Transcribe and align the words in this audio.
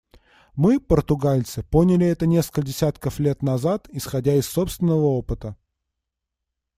Мы, 0.55 0.79
португальцы, 0.79 1.61
поняли 1.61 2.07
это 2.07 2.25
несколько 2.25 2.63
десятков 2.63 3.19
лет 3.19 3.43
назад, 3.43 3.87
исходя 3.91 4.33
из 4.33 4.47
собственного 4.49 5.05
опыта. 5.05 5.55